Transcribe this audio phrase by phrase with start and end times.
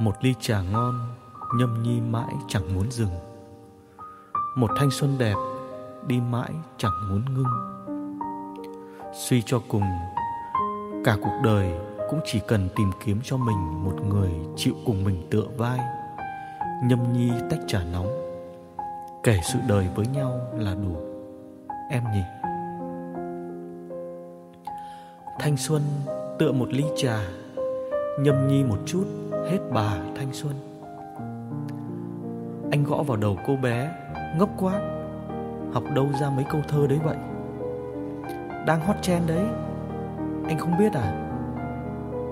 [0.00, 1.00] một ly trà ngon,
[1.58, 3.10] nhâm nhi mãi chẳng muốn dừng.
[4.56, 5.34] Một thanh xuân đẹp,
[6.06, 7.46] đi mãi chẳng muốn ngưng.
[9.14, 9.82] Suy cho cùng,
[11.04, 11.72] cả cuộc đời
[12.10, 15.80] cũng chỉ cần tìm kiếm cho mình một người chịu cùng mình tựa vai,
[16.84, 18.08] nhâm nhi tách trà nóng.
[19.22, 20.96] Kể sự đời với nhau là đủ.
[21.90, 22.22] Em nhỉ?
[25.40, 25.82] Thanh xuân
[26.38, 27.20] tựa một ly trà,
[28.20, 29.04] nhâm nhi một chút
[29.48, 30.52] hết bà thanh xuân.
[32.70, 33.90] Anh gõ vào đầu cô bé,
[34.38, 34.80] ngốc quá
[35.72, 37.16] học đâu ra mấy câu thơ đấy vậy?
[38.66, 39.44] Đang hot trend đấy.
[40.48, 41.26] Anh không biết à?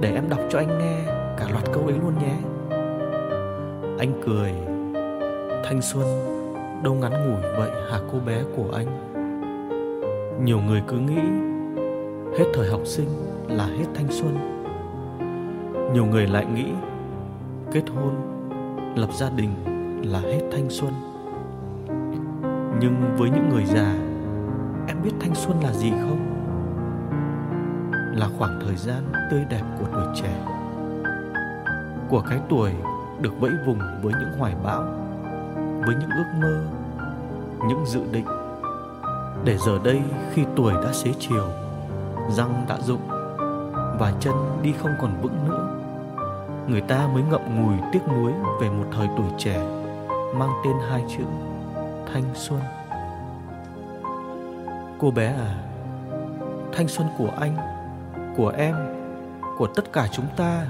[0.00, 1.02] Để em đọc cho anh nghe
[1.38, 2.34] cả loạt câu ấy luôn nhé.
[3.98, 4.52] Anh cười.
[5.64, 6.04] Thanh xuân,
[6.82, 8.86] đâu ngắn ngủi vậy hả cô bé của anh?
[10.44, 11.22] Nhiều người cứ nghĩ
[12.38, 13.08] hết thời học sinh
[13.48, 14.36] là hết thanh xuân.
[15.92, 16.66] Nhiều người lại nghĩ
[17.76, 18.14] kết hôn,
[18.96, 19.54] lập gia đình
[20.12, 20.92] là hết thanh xuân.
[22.80, 23.94] Nhưng với những người già,
[24.88, 26.18] em biết thanh xuân là gì không?
[28.16, 30.44] Là khoảng thời gian tươi đẹp của tuổi trẻ,
[32.08, 32.72] của cái tuổi
[33.20, 34.82] được vẫy vùng với những hoài bão,
[35.86, 36.64] với những ước mơ,
[37.68, 38.26] những dự định.
[39.44, 40.02] Để giờ đây
[40.32, 41.48] khi tuổi đã xế chiều,
[42.30, 43.08] răng đã rụng
[43.98, 45.75] và chân đi không còn vững nữa
[46.68, 49.58] người ta mới ngậm ngùi tiếc nuối về một thời tuổi trẻ,
[50.34, 51.24] mang tên hai chữ
[52.12, 52.60] thanh xuân.
[54.98, 55.62] Cô bé à
[56.72, 57.56] thanh xuân của anh,
[58.36, 58.76] của em,
[59.58, 60.66] của tất cả chúng ta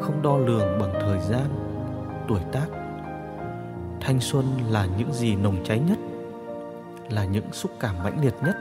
[0.00, 1.46] không đo lường bằng thời gian,
[2.28, 2.66] tuổi tác.
[4.00, 5.98] Thanh xuân là những gì nồng cháy nhất,
[7.10, 8.56] là những xúc cảm mãnh liệt nhất,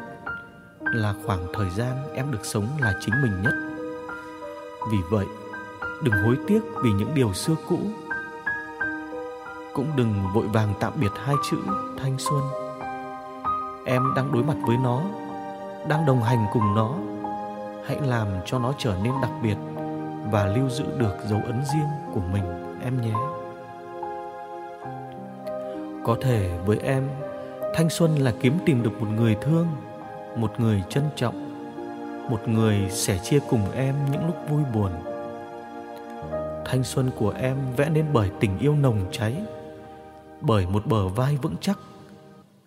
[0.82, 3.54] là khoảng thời gian em được sống là chính mình nhất.
[4.92, 5.26] Vì vậy
[6.04, 7.80] đừng hối tiếc vì những điều xưa cũ.
[9.74, 11.58] Cũng đừng vội vàng tạm biệt hai chữ
[11.98, 12.42] thanh xuân.
[13.86, 15.02] Em đang đối mặt với nó,
[15.88, 16.96] đang đồng hành cùng nó.
[17.86, 19.58] Hãy làm cho nó trở nên đặc biệt
[20.32, 22.44] và lưu giữ được dấu ấn riêng của mình,
[22.82, 23.14] em nhé.
[26.04, 27.10] Có thể với em,
[27.76, 29.68] thanh xuân là kiếm tìm được một người thương,
[30.36, 31.52] một người trân trọng,
[32.30, 34.92] một người sẻ chia cùng em những lúc vui buồn
[36.66, 39.44] thanh xuân của em vẽ nên bởi tình yêu nồng cháy,
[40.42, 41.80] bởi một bờ vai vững chắc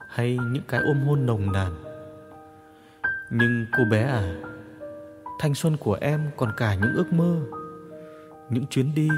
[0.08, 1.72] hay những cái ôm hôn nồng nàn.
[3.32, 4.34] Nhưng cô bé à
[5.38, 7.36] thanh xuân của em còn cả những ước mơ,
[8.50, 9.08] những chuyến đi,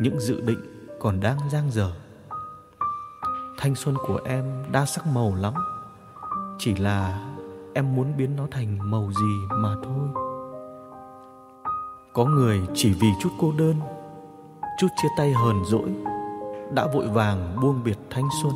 [0.00, 0.60] những dự định
[1.00, 1.92] còn đang dang dở.
[3.58, 5.54] Thanh xuân của em đa sắc màu lắm,
[6.58, 7.28] chỉ là
[7.74, 10.29] em muốn biến nó thành màu gì mà thôi
[12.12, 13.74] có người chỉ vì chút cô đơn,
[14.78, 15.90] chút chia tay hờn dỗi,
[16.74, 18.52] đã vội vàng buông biệt thanh xuân.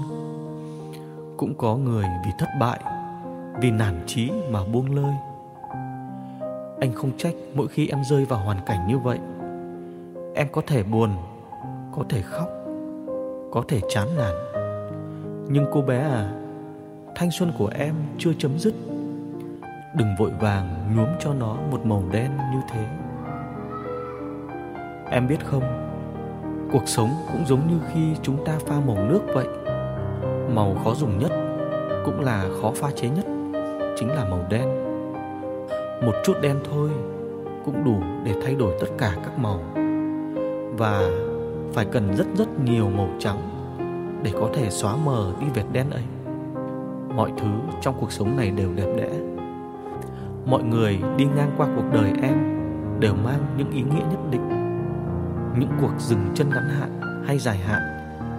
[1.36, 2.80] Cũng có người vì thất bại,
[3.60, 5.14] vì nản chí mà buông lơi.
[6.80, 9.18] Anh không trách mỗi khi em rơi vào hoàn cảnh như vậy.
[10.34, 11.10] Em có thể buồn,
[11.92, 12.48] có thể khóc,
[13.52, 14.34] có thể chán nản.
[15.48, 16.32] Nhưng cô bé à
[17.14, 18.74] thanh xuân của em chưa chấm dứt.
[19.96, 23.03] Đừng vội vàng nhuốm cho nó một màu đen như thế
[25.14, 25.62] em biết không?
[26.72, 29.46] Cuộc sống cũng giống như khi chúng ta pha màu nước vậy.
[30.54, 31.30] Màu khó dùng nhất
[32.04, 33.24] cũng là khó pha chế nhất,
[33.96, 34.68] chính là màu đen.
[36.06, 36.90] Một chút đen thôi
[37.64, 39.60] cũng đủ để thay đổi tất cả các màu.
[40.78, 41.10] Và
[41.72, 43.38] phải cần rất rất nhiều màu trắng
[44.22, 46.04] để có thể xóa mờ đi vệt đen ấy.
[47.16, 47.50] Mọi thứ
[47.80, 49.10] trong cuộc sống này đều đẹp đẽ.
[50.46, 52.60] Mọi người đi ngang qua cuộc đời em
[53.00, 54.63] đều mang những ý nghĩa nhất định
[55.58, 57.82] những cuộc dừng chân ngắn hạn hay dài hạn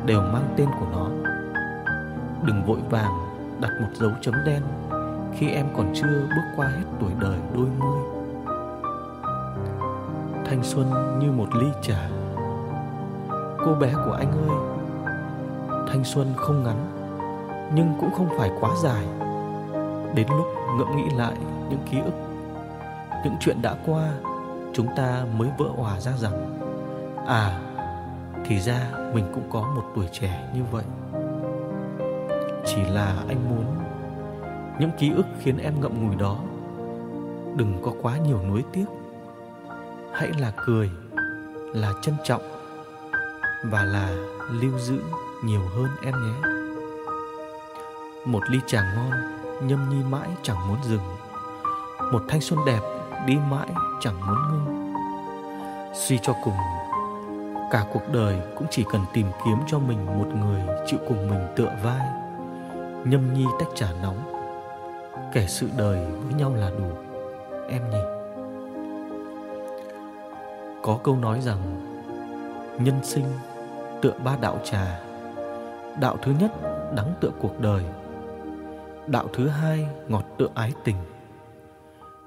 [0.06, 1.08] đều mang tên của nó.
[2.44, 3.12] Đừng vội vàng
[3.62, 4.62] đặt một dấu chấm đen
[5.38, 8.00] khi em còn chưa bước qua hết tuổi đời đôi mươi.
[10.46, 12.10] Thanh xuân như một ly trà.
[13.66, 14.58] Cô bé của anh ơi,
[15.88, 16.78] thanh xuân không ngắn,
[17.74, 19.06] nhưng cũng không phải quá dài.
[20.16, 20.48] Đến lúc
[20.78, 21.34] ngẫm nghĩ lại
[21.70, 22.14] những ký ức,
[23.24, 24.10] những chuyện đã qua,
[24.74, 26.60] chúng ta mới vỡ hòa ra rằng
[27.28, 27.60] à
[28.46, 28.80] thì ra
[29.14, 30.84] mình cũng có một tuổi trẻ như vậy.
[32.66, 33.66] Chỉ là anh muốn
[34.80, 36.38] những ký ức khiến em ngậm ngùi đó.
[37.56, 38.86] Đừng có quá nhiều nuối tiếc.
[40.14, 40.92] Hãy là cười,
[41.74, 42.42] là trân trọng
[43.64, 44.10] và là
[44.52, 45.00] lưu giữ
[45.44, 46.50] nhiều hơn em nhé.
[48.26, 49.12] Một ly trà ngon
[49.68, 51.16] nhâm nhi mãi chẳng muốn dừng.
[52.12, 52.80] Một thanh xuân đẹp
[53.26, 53.68] đi mãi
[54.00, 54.94] chẳng muốn ngưng.
[55.96, 56.58] Suy cho cùng
[57.72, 61.48] cả cuộc đời cũng chỉ cần tìm kiếm cho mình một người chịu cùng mình
[61.56, 62.08] tựa vai.
[63.06, 64.32] Nhâm nhi tách trà nóng.
[65.34, 66.90] Kể sự đời với nhau là đủ.
[67.70, 68.16] Em nhỉ
[70.86, 71.62] có câu nói rằng,
[72.80, 73.26] nhân sinh
[74.02, 75.00] tựa ba đạo trà.
[76.00, 76.52] Đạo thứ nhất,
[76.96, 77.84] đắng tựa cuộc đời.
[79.08, 80.96] Đạo thứ hai, ngọt tựa ái tình.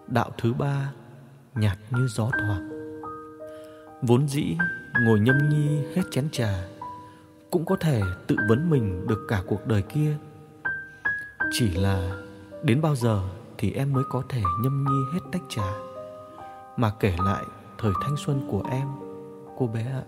[0.06, 0.92] Đạo thứ ba,
[1.54, 2.77] nhạt như gió thoảng
[4.02, 4.56] vốn dĩ
[5.00, 6.64] ngồi nhâm nhi hết chén trà,
[7.50, 10.16] cũng có thể tự vấn mình được cả cuộc đời kia.
[11.52, 12.10] Chỉ là
[12.62, 13.22] đến bao giờ
[13.58, 15.72] thì em mới có thể nhâm nhi hết tách trà?
[16.76, 17.44] Mà kể lại
[17.78, 18.86] thời thanh xuân của em,
[19.58, 20.04] cô bé ạ.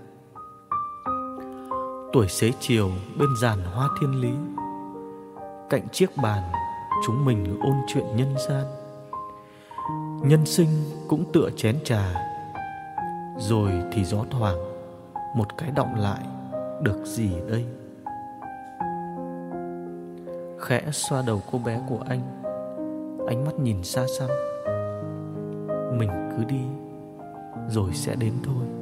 [2.12, 4.32] Tuổi xế chiều bên giàn hoa thiên lý,
[5.70, 6.42] cạnh chiếc bàn
[7.06, 8.64] chúng mình ôn chuyện nhân gian.
[10.22, 10.68] Nhân sinh
[11.08, 12.29] cũng tựa chén trà
[13.40, 14.56] rồi thì gió thoảng,
[15.36, 16.20] một cái động lại
[16.82, 17.64] được gì đây?
[20.58, 22.20] Khẽ xoa đầu cô bé của anh,
[23.28, 24.28] ánh mắt nhìn xa xăm.
[25.98, 26.62] Mình cứ đi,
[27.68, 28.79] rồi sẽ đến thôi.